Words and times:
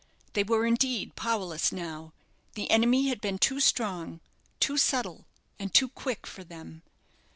They 0.33 0.41
were, 0.41 0.65
indeed, 0.65 1.15
powerless 1.15 1.71
now; 1.71 2.11
the 2.55 2.71
enemy 2.71 3.09
had 3.09 3.21
been 3.21 3.37
too 3.37 3.59
strong, 3.59 4.19
too 4.59 4.75
subtle, 4.79 5.27
and 5.59 5.71
too 5.71 5.89
quick 5.89 6.25
for 6.25 6.43
them. 6.43 6.81